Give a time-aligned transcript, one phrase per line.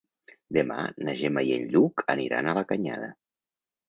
[0.55, 0.77] Demà
[1.07, 3.11] na Gemma i en Lluc aniran a la Canyada.